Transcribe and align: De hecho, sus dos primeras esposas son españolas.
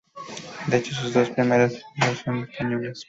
De 0.65 0.77
hecho, 0.77 0.95
sus 0.95 1.13
dos 1.13 1.29
primeras 1.29 1.73
esposas 1.73 2.17
son 2.25 2.43
españolas. 2.49 2.99